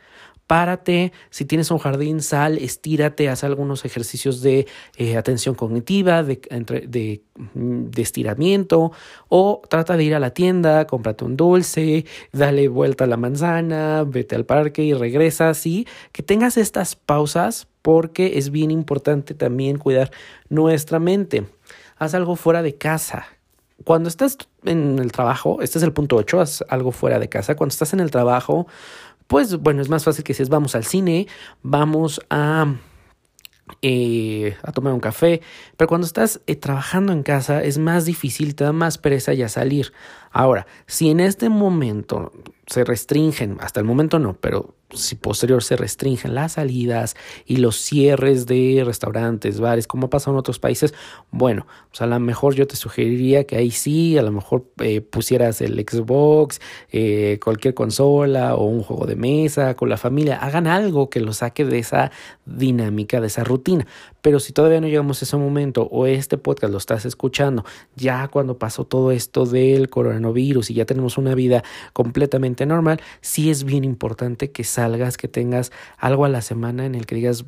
párate, 0.53 1.13
si 1.31 1.45
tienes 1.45 1.71
un 1.71 1.79
jardín, 1.79 2.21
sal, 2.21 2.59
estírate, 2.59 3.27
haz 3.27 3.43
algunos 3.43 3.85
ejercicios 3.85 4.43
de 4.43 4.67
eh, 4.97 5.17
atención 5.17 5.55
cognitiva, 5.55 6.21
de, 6.21 6.39
de, 6.87 7.23
de, 7.55 8.01
estiramiento, 8.03 8.91
o 9.29 9.63
trata 9.67 9.97
de 9.97 10.03
ir 10.03 10.13
a 10.13 10.19
la 10.19 10.29
tienda, 10.29 10.85
cómprate 10.85 11.25
un 11.25 11.37
dulce, 11.37 12.05
dale 12.33 12.67
vuelta 12.67 13.05
a 13.05 13.07
la 13.07 13.17
manzana, 13.17 14.03
vete 14.03 14.35
al 14.35 14.45
parque 14.45 14.83
y 14.83 14.93
regresa, 14.93 15.49
así 15.49 15.87
que 16.11 16.21
tengas 16.21 16.57
estas 16.57 16.95
pausas 16.95 17.67
porque 17.81 18.37
es 18.37 18.51
bien 18.51 18.69
importante 18.69 19.33
también 19.33 19.79
cuidar 19.79 20.11
nuestra 20.49 20.99
mente. 20.99 21.47
Haz 21.97 22.13
algo 22.13 22.35
fuera 22.35 22.61
de 22.61 22.75
casa, 22.75 23.25
cuando 23.83 24.07
estás 24.07 24.37
en 24.63 24.99
el 24.99 25.11
trabajo, 25.11 25.61
este 25.61 25.77
es 25.77 25.83
el 25.83 25.93
punto 25.93 26.15
8, 26.15 26.39
haz 26.39 26.63
algo 26.69 26.91
fuera 26.91 27.19
de 27.19 27.27
casa. 27.27 27.55
Cuando 27.55 27.73
estás 27.73 27.93
en 27.93 27.99
el 27.99 28.11
trabajo, 28.11 28.67
pues 29.33 29.57
bueno, 29.57 29.81
es 29.81 29.89
más 29.89 30.03
fácil 30.03 30.23
que 30.23 30.35
si 30.35 30.43
es 30.43 30.49
vamos 30.49 30.75
al 30.75 30.85
cine, 30.85 31.25
vamos 31.63 32.21
a, 32.29 32.75
eh, 33.81 34.55
a 34.61 34.71
tomar 34.71 34.93
un 34.93 34.99
café, 34.99 35.41
pero 35.75 35.87
cuando 35.87 36.05
estás 36.05 36.41
eh, 36.45 36.55
trabajando 36.55 37.11
en 37.13 37.23
casa 37.23 37.63
es 37.63 37.79
más 37.79 38.05
difícil, 38.05 38.53
te 38.53 38.63
da 38.63 38.73
más 38.73 38.99
pereza 38.99 39.33
ya 39.33 39.49
salir. 39.49 39.91
Ahora, 40.33 40.65
si 40.87 41.09
en 41.11 41.19
este 41.19 41.47
momento 41.47 42.31
se 42.65 42.83
restringen, 42.83 43.57
hasta 43.61 43.79
el 43.79 43.85
momento 43.85 44.17
no, 44.17 44.33
pero 44.33 44.73
si 44.89 45.15
posterior 45.15 45.63
se 45.63 45.75
restringen 45.75 46.33
las 46.33 46.53
salidas 46.53 47.15
y 47.45 47.57
los 47.57 47.75
cierres 47.75 48.45
de 48.45 48.83
restaurantes, 48.85 49.59
bares, 49.59 49.87
como 49.87 50.07
ha 50.07 50.09
pasado 50.09 50.35
en 50.35 50.39
otros 50.39 50.59
países, 50.59 50.93
bueno, 51.31 51.67
pues 51.89 52.01
a 52.01 52.07
lo 52.07 52.19
mejor 52.19 52.55
yo 52.55 52.67
te 52.67 52.75
sugeriría 52.75 53.45
que 53.45 53.57
ahí 53.57 53.71
sí, 53.71 54.17
a 54.17 54.23
lo 54.23 54.31
mejor 54.31 54.65
eh, 54.79 55.01
pusieras 55.01 55.61
el 55.61 55.73
Xbox, 55.79 56.61
eh, 56.91 57.39
cualquier 57.43 57.73
consola 57.73 58.55
o 58.55 58.65
un 58.65 58.81
juego 58.81 59.05
de 59.05 59.15
mesa 59.15 59.75
con 59.75 59.89
la 59.89 59.97
familia, 59.97 60.37
hagan 60.37 60.67
algo 60.67 61.09
que 61.09 61.19
lo 61.19 61.33
saque 61.33 61.65
de 61.65 61.79
esa 61.79 62.11
dinámica, 62.45 63.21
de 63.21 63.27
esa 63.27 63.43
rutina. 63.43 63.85
Pero 64.23 64.39
si 64.39 64.53
todavía 64.53 64.79
no 64.79 64.87
llegamos 64.87 65.21
a 65.21 65.25
ese 65.25 65.35
momento 65.35 65.83
o 65.91 66.07
este 66.07 66.37
podcast 66.37 66.71
lo 66.71 66.77
estás 66.77 67.05
escuchando 67.05 67.65
ya 67.95 68.29
cuando 68.29 68.57
pasó 68.57 68.85
todo 68.85 69.11
esto 69.11 69.45
del 69.45 69.89
coronavirus 69.89 70.71
y 70.71 70.75
ya 70.75 70.85
tenemos 70.85 71.17
una 71.17 71.35
vida 71.35 71.61
completamente 71.91 72.65
normal, 72.65 73.01
sí 73.19 73.51
es 73.51 73.65
bien 73.65 73.83
importante 73.83 74.49
que 74.51 74.63
salgas, 74.63 75.17
que 75.17 75.27
tengas 75.27 75.73
algo 75.97 76.23
a 76.23 76.29
la 76.29 76.41
semana 76.41 76.85
en 76.85 76.95
el 76.95 77.05
que 77.05 77.15
digas, 77.15 77.45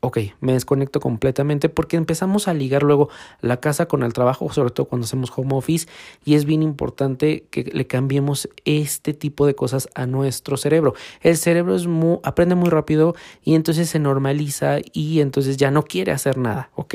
ok, 0.00 0.18
me 0.40 0.54
desconecto 0.54 0.98
completamente 0.98 1.68
porque 1.68 1.96
empezamos 1.96 2.48
a 2.48 2.54
ligar 2.54 2.82
luego 2.82 3.10
la 3.40 3.58
casa 3.60 3.86
con 3.86 4.02
el 4.02 4.12
trabajo, 4.14 4.50
sobre 4.52 4.70
todo 4.70 4.86
cuando 4.86 5.04
hacemos 5.04 5.30
home 5.34 5.54
office, 5.54 5.86
y 6.24 6.34
es 6.34 6.46
bien 6.46 6.62
importante 6.62 7.44
que 7.50 7.64
le 7.64 7.86
cambiemos 7.86 8.48
este 8.64 9.12
tipo 9.12 9.46
de 9.46 9.54
cosas 9.54 9.88
a 9.94 10.06
nuestro 10.06 10.56
cerebro. 10.56 10.94
El 11.20 11.36
cerebro 11.36 11.76
es 11.76 11.86
muy, 11.86 12.18
aprende 12.22 12.54
muy 12.54 12.70
rápido 12.70 13.14
y 13.44 13.54
entonces 13.54 13.90
se 13.90 13.98
normaliza 13.98 14.78
y 14.92 15.20
entonces 15.20 15.58
ya 15.58 15.70
no 15.70 15.82
quiere 15.82 16.12
hacer 16.12 16.38
nada, 16.38 16.70
¿ok? 16.74 16.94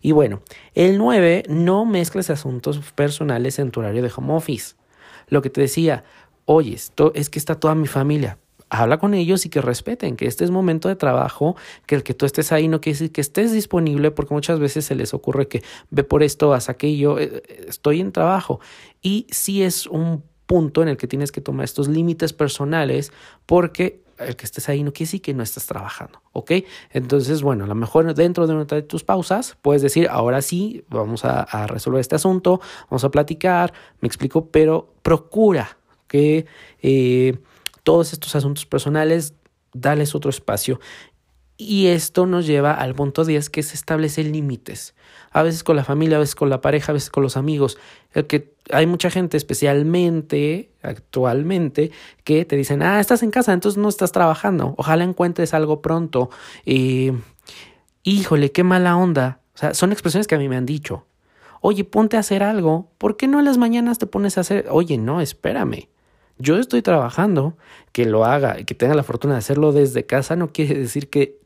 Y 0.00 0.12
bueno, 0.12 0.42
el 0.74 0.98
9, 0.98 1.44
no 1.48 1.84
mezcles 1.84 2.30
asuntos 2.30 2.78
personales 2.94 3.58
en 3.60 3.70
tu 3.70 3.80
horario 3.80 4.02
de 4.02 4.12
home 4.14 4.34
office. 4.34 4.74
Lo 5.28 5.40
que 5.42 5.50
te 5.50 5.60
decía, 5.60 6.02
oye, 6.46 6.74
esto 6.74 7.12
es 7.14 7.30
que 7.30 7.38
está 7.38 7.54
toda 7.54 7.76
mi 7.76 7.86
familia 7.86 8.38
habla 8.70 8.98
con 8.98 9.14
ellos 9.14 9.44
y 9.44 9.50
que 9.50 9.60
respeten 9.60 10.16
que 10.16 10.26
este 10.26 10.44
es 10.44 10.50
momento 10.50 10.88
de 10.88 10.96
trabajo, 10.96 11.56
que 11.86 11.96
el 11.96 12.02
que 12.02 12.14
tú 12.14 12.24
estés 12.24 12.52
ahí 12.52 12.68
no 12.68 12.80
quiere 12.80 12.94
decir 12.94 13.12
que 13.12 13.20
estés 13.20 13.52
disponible, 13.52 14.10
porque 14.12 14.32
muchas 14.32 14.58
veces 14.60 14.84
se 14.84 14.94
les 14.94 15.12
ocurre 15.12 15.48
que 15.48 15.62
ve 15.90 16.04
por 16.04 16.22
esto, 16.22 16.54
haz 16.54 16.68
aquello, 16.68 17.18
eh, 17.18 17.42
eh, 17.48 17.64
estoy 17.68 18.00
en 18.00 18.12
trabajo. 18.12 18.60
Y 19.02 19.26
sí 19.30 19.62
es 19.62 19.86
un 19.86 20.22
punto 20.46 20.82
en 20.82 20.88
el 20.88 20.96
que 20.96 21.06
tienes 21.06 21.32
que 21.32 21.40
tomar 21.40 21.64
estos 21.64 21.88
límites 21.88 22.32
personales, 22.32 23.12
porque 23.44 24.02
el 24.18 24.36
que 24.36 24.44
estés 24.44 24.68
ahí 24.68 24.82
no 24.82 24.92
quiere 24.92 25.06
decir 25.06 25.22
que 25.22 25.34
no 25.34 25.42
estás 25.42 25.66
trabajando, 25.66 26.20
¿ok? 26.32 26.52
Entonces, 26.92 27.42
bueno, 27.42 27.64
a 27.64 27.66
lo 27.66 27.74
mejor 27.74 28.14
dentro 28.14 28.46
de 28.46 28.54
una 28.54 28.64
de 28.64 28.82
tus 28.82 29.02
pausas 29.02 29.56
puedes 29.62 29.82
decir, 29.82 30.08
ahora 30.10 30.42
sí, 30.42 30.84
vamos 30.88 31.24
a, 31.24 31.66
resolver 31.66 32.00
este 32.00 32.16
asunto, 32.16 32.60
vamos 32.90 33.04
a 33.04 33.10
platicar, 33.10 33.72
me 34.00 34.06
explico, 34.06 34.46
pero 34.46 34.92
procura 35.02 35.78
que... 36.06 36.46
Eh, 36.82 37.38
todos 37.82 38.12
estos 38.12 38.34
asuntos 38.34 38.66
personales, 38.66 39.34
dales 39.72 40.14
otro 40.14 40.30
espacio. 40.30 40.80
Y 41.56 41.88
esto 41.88 42.24
nos 42.24 42.46
lleva 42.46 42.72
al 42.72 42.94
punto 42.94 43.24
10 43.24 43.50
que 43.50 43.60
es 43.60 43.74
establecer 43.74 44.24
límites. 44.24 44.94
A 45.30 45.42
veces 45.42 45.62
con 45.62 45.76
la 45.76 45.84
familia, 45.84 46.16
a 46.16 46.20
veces 46.20 46.34
con 46.34 46.48
la 46.48 46.62
pareja, 46.62 46.92
a 46.92 46.94
veces 46.94 47.10
con 47.10 47.22
los 47.22 47.36
amigos. 47.36 47.76
El 48.14 48.26
que 48.26 48.54
hay 48.72 48.86
mucha 48.86 49.10
gente, 49.10 49.36
especialmente 49.36 50.70
actualmente, 50.82 51.90
que 52.24 52.46
te 52.46 52.56
dicen, 52.56 52.82
ah, 52.82 52.98
estás 52.98 53.22
en 53.22 53.30
casa, 53.30 53.52
entonces 53.52 53.76
no 53.76 53.90
estás 53.90 54.10
trabajando. 54.10 54.74
Ojalá 54.78 55.04
encuentres 55.04 55.52
algo 55.52 55.82
pronto. 55.82 56.30
Híjole, 58.04 58.52
qué 58.52 58.64
mala 58.64 58.96
onda. 58.96 59.40
O 59.54 59.58
sea, 59.58 59.74
son 59.74 59.92
expresiones 59.92 60.26
que 60.26 60.36
a 60.36 60.38
mí 60.38 60.48
me 60.48 60.56
han 60.56 60.64
dicho. 60.64 61.04
Oye, 61.60 61.84
ponte 61.84 62.16
a 62.16 62.20
hacer 62.20 62.42
algo. 62.42 62.90
¿Por 62.96 63.18
qué 63.18 63.28
no 63.28 63.38
en 63.38 63.44
las 63.44 63.58
mañanas 63.58 63.98
te 63.98 64.06
pones 64.06 64.38
a 64.38 64.40
hacer? 64.40 64.66
Oye, 64.70 64.96
no, 64.96 65.20
espérame 65.20 65.88
yo 66.40 66.56
estoy 66.56 66.82
trabajando, 66.82 67.56
que 67.92 68.06
lo 68.06 68.24
haga 68.24 68.58
y 68.58 68.64
que 68.64 68.74
tenga 68.74 68.94
la 68.94 69.02
fortuna 69.02 69.34
de 69.34 69.38
hacerlo 69.38 69.72
desde 69.72 70.06
casa 70.06 70.36
no 70.36 70.52
quiere 70.52 70.78
decir 70.78 71.10
que 71.10 71.38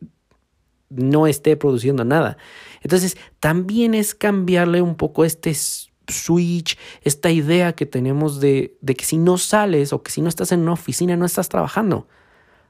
no 0.91 1.27
esté 1.27 1.57
produciendo 1.57 2.05
nada. 2.05 2.37
Entonces, 2.83 3.17
también 3.41 3.95
es 3.95 4.15
cambiarle 4.15 4.83
un 4.83 4.95
poco 4.95 5.25
este 5.25 5.55
switch, 5.55 6.79
esta 7.03 7.31
idea 7.31 7.73
que 7.73 7.87
tenemos 7.87 8.41
de, 8.41 8.77
de 8.81 8.95
que 8.95 9.05
si 9.05 9.17
no 9.17 9.39
sales 9.39 9.93
o 9.93 10.03
que 10.03 10.13
si 10.13 10.21
no 10.21 10.29
estás 10.29 10.53
en 10.53 10.61
una 10.61 10.73
oficina 10.73 11.17
no 11.17 11.27
estás 11.27 11.49
trabajando. 11.49 12.07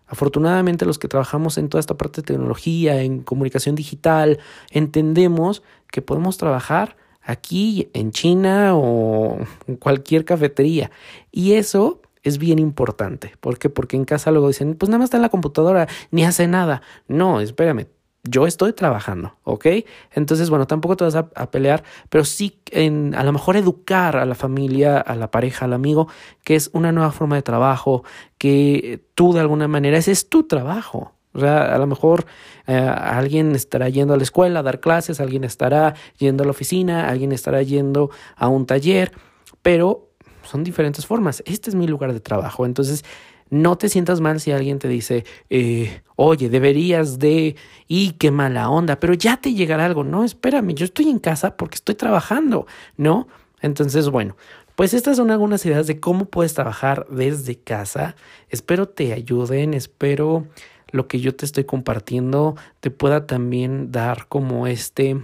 Afortunadamente 0.07 0.85
los 0.85 0.99
que 0.99 1.09
trabajamos 1.09 1.59
en 1.59 1.69
toda 1.69 1.81
esta 1.81 1.97
parte 1.97 2.21
de 2.21 2.27
tecnología, 2.27 3.03
en 3.03 3.23
comunicación 3.23 3.75
digital, 3.75 4.39
entendemos 4.71 5.63
que 5.91 6.03
podemos 6.03 6.37
trabajar 6.37 6.97
aquí 7.23 7.89
en 7.95 8.13
China 8.13 8.77
o 8.77 9.39
en 9.67 9.77
cualquier 9.77 10.25
cafetería. 10.25 10.91
Y 11.33 11.53
eso 11.53 12.03
es 12.25 12.39
bien 12.39 12.59
importante. 12.59 13.35
¿Por 13.41 13.59
qué? 13.59 13.71
Porque 13.71 13.97
en 13.97 14.05
casa 14.05 14.33
luego 14.33 14.49
dicen, 14.49 14.75
pues 14.75 14.89
nada 14.89 14.99
más 14.99 15.07
está 15.07 15.19
en 15.19 15.23
la 15.23 15.29
computadora, 15.29 15.87
ni 16.11 16.25
hace 16.25 16.49
nada. 16.49 16.83
No, 17.07 17.41
espérame, 17.41 17.87
yo 18.25 18.47
estoy 18.47 18.73
trabajando, 18.73 19.37
¿ok? 19.45 19.67
Entonces, 20.13 20.49
bueno, 20.49 20.67
tampoco 20.67 20.97
te 20.97 21.05
vas 21.05 21.15
a, 21.15 21.51
pelear, 21.51 21.85
pero 22.09 22.25
sí 22.25 22.59
en, 22.71 23.15
a 23.15 23.23
lo 23.23 23.33
mejor 23.33 23.57
educar 23.57 24.17
a 24.17 24.25
la 24.25 24.35
familia, 24.35 24.99
a 24.99 25.15
la 25.15 25.31
pareja, 25.31 25.67
al 25.67 25.75
amigo, 25.75 26.09
que 26.43 26.57
es 26.57 26.71
una 26.73 26.91
nueva 26.91 27.13
forma 27.13 27.37
de 27.37 27.43
trabajo, 27.43 28.03
que 28.39 29.05
tú 29.15 29.35
de 29.35 29.41
alguna 29.41 29.69
manera, 29.69 29.99
ese 29.99 30.13
es 30.13 30.31
tu 30.31 30.45
trabajo. 30.45 31.13
O 31.35 31.41
sea, 31.41 31.75
a 31.75 31.79
lo 31.79 31.87
mejor 31.87 32.25
eh, 32.67 32.75
alguien 32.75 33.55
estará 33.55 33.89
yendo 33.89 34.15
a 34.15 34.17
la 34.17 34.23
escuela 34.23 34.61
a 34.61 34.63
dar 34.63 34.81
clases, 34.81 35.21
alguien 35.21 35.45
estará 35.45 35.95
yendo 36.17 36.45
a 36.45 36.47
la 36.47 36.53
oficina, 36.53 37.09
alguien 37.09 37.33
estará 37.33 37.61
yendo 37.63 38.11
a 38.37 38.49
un 38.49 38.67
taller, 38.67 39.13
pero 39.61 40.14
son 40.45 40.65
diferentes 40.65 41.07
formas. 41.07 41.43
Este 41.47 41.71
es 41.71 41.77
mi 41.77 41.87
lugar 41.87 42.13
de 42.13 42.21
trabajo. 42.21 42.67
Entonces, 42.67 43.05
no 43.51 43.77
te 43.77 43.89
sientas 43.89 44.21
mal 44.21 44.41
si 44.41 44.53
alguien 44.53 44.79
te 44.79 44.89
dice, 44.89 45.25
eh, 45.51 46.03
oye, 46.17 46.49
deberías 46.49 47.19
de, 47.19 47.57
y 47.87 48.13
qué 48.13 48.31
mala 48.31 48.69
onda, 48.71 48.99
pero 48.99 49.15
ya 49.15 49.37
te 49.37 49.55
llegará 49.55 49.85
algo. 49.85 50.05
No, 50.05 50.25
espérame, 50.25 50.75
yo 50.75 50.85
estoy 50.85 51.09
en 51.09 51.19
casa 51.19 51.57
porque 51.57 51.77
estoy 51.77 51.95
trabajando, 51.95 52.67
¿no? 52.97 53.29
Entonces, 53.61 54.09
bueno, 54.09 54.37
pues 54.75 54.93
estas 54.93 55.19
son 55.19 55.31
algunas 55.31 55.65
ideas 55.67 55.87
de 55.87 56.01
cómo 56.01 56.25
puedes 56.25 56.55
trabajar 56.55 57.07
desde 57.09 57.57
casa. 57.57 58.17
Espero 58.49 58.89
te 58.89 59.13
ayuden, 59.13 59.73
espero 59.75 60.47
lo 60.91 61.07
que 61.09 61.21
yo 61.21 61.35
te 61.35 61.45
estoy 61.45 61.65
compartiendo 61.65 62.57
te 62.81 62.91
pueda 62.91 63.27
también 63.27 63.91
dar 63.91 64.27
como 64.29 64.67
este 64.67 65.23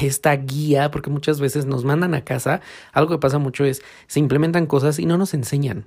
esta 0.00 0.34
guía, 0.36 0.90
porque 0.90 1.10
muchas 1.10 1.40
veces 1.40 1.66
nos 1.66 1.84
mandan 1.84 2.14
a 2.14 2.24
casa, 2.24 2.60
algo 2.92 3.12
que 3.12 3.18
pasa 3.18 3.38
mucho 3.38 3.64
es, 3.64 3.82
se 4.06 4.20
implementan 4.20 4.66
cosas 4.66 4.98
y 4.98 5.06
no 5.06 5.18
nos 5.18 5.34
enseñan. 5.34 5.86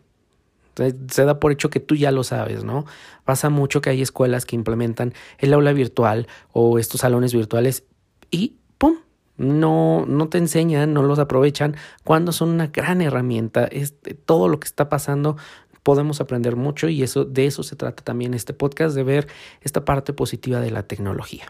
Se 1.09 1.25
da 1.25 1.39
por 1.39 1.51
hecho 1.51 1.69
que 1.69 1.79
tú 1.79 1.95
ya 1.95 2.11
lo 2.11 2.23
sabes, 2.23 2.63
¿no? 2.63 2.85
Pasa 3.25 3.49
mucho 3.49 3.81
que 3.81 3.91
hay 3.91 4.01
escuelas 4.01 4.45
que 4.45 4.55
implementan 4.55 5.13
el 5.37 5.53
aula 5.53 5.71
virtual 5.71 6.27
o 6.51 6.79
estos 6.79 7.01
salones 7.01 7.33
virtuales 7.33 7.83
y 8.31 8.55
¡pum! 8.79 8.97
No, 9.37 10.05
no 10.07 10.29
te 10.29 10.39
enseñan, 10.39 10.93
no 10.93 11.03
los 11.03 11.19
aprovechan 11.19 11.75
cuando 12.03 12.31
son 12.31 12.49
una 12.49 12.67
gran 12.67 13.01
herramienta. 13.01 13.65
Este, 13.65 14.15
todo 14.15 14.47
lo 14.47 14.59
que 14.59 14.67
está 14.67 14.89
pasando 14.89 15.37
podemos 15.83 16.21
aprender 16.21 16.55
mucho 16.55 16.89
y 16.89 17.03
eso, 17.03 17.25
de 17.25 17.45
eso 17.45 17.61
se 17.61 17.75
trata 17.75 18.03
también 18.03 18.33
este 18.33 18.53
podcast, 18.53 18.95
de 18.95 19.03
ver 19.03 19.27
esta 19.61 19.85
parte 19.85 20.13
positiva 20.13 20.59
de 20.59 20.71
la 20.71 20.83
tecnología. 20.83 21.45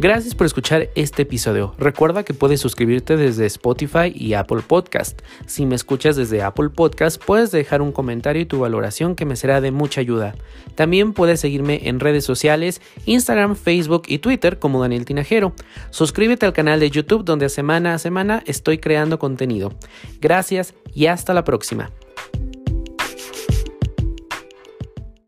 Gracias 0.00 0.36
por 0.36 0.46
escuchar 0.46 0.90
este 0.94 1.22
episodio. 1.22 1.74
Recuerda 1.76 2.22
que 2.22 2.32
puedes 2.32 2.60
suscribirte 2.60 3.16
desde 3.16 3.46
Spotify 3.46 4.12
y 4.14 4.34
Apple 4.34 4.62
Podcast. 4.64 5.22
Si 5.46 5.66
me 5.66 5.74
escuchas 5.74 6.14
desde 6.14 6.40
Apple 6.40 6.68
Podcast, 6.68 7.20
puedes 7.20 7.50
dejar 7.50 7.82
un 7.82 7.90
comentario 7.90 8.40
y 8.40 8.46
tu 8.46 8.60
valoración 8.60 9.16
que 9.16 9.24
me 9.24 9.34
será 9.34 9.60
de 9.60 9.72
mucha 9.72 10.00
ayuda. 10.00 10.36
También 10.76 11.14
puedes 11.14 11.40
seguirme 11.40 11.88
en 11.88 11.98
redes 11.98 12.24
sociales, 12.24 12.80
Instagram, 13.06 13.56
Facebook 13.56 14.04
y 14.06 14.18
Twitter 14.18 14.60
como 14.60 14.80
Daniel 14.80 15.04
Tinajero. 15.04 15.52
Suscríbete 15.90 16.46
al 16.46 16.52
canal 16.52 16.78
de 16.78 16.90
YouTube 16.90 17.24
donde 17.24 17.48
semana 17.48 17.94
a 17.94 17.98
semana 17.98 18.44
estoy 18.46 18.78
creando 18.78 19.18
contenido. 19.18 19.72
Gracias 20.20 20.74
y 20.94 21.06
hasta 21.06 21.34
la 21.34 21.42
próxima. 21.42 21.90